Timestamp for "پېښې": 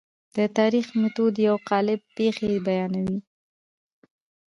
2.17-2.51